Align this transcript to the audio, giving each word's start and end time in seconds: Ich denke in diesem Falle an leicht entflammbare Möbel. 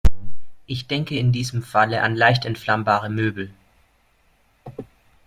Ich 0.65 0.87
denke 0.87 1.15
in 1.19 1.31
diesem 1.31 1.61
Falle 1.61 2.01
an 2.01 2.15
leicht 2.15 2.43
entflammbare 2.45 3.07
Möbel. 3.11 3.53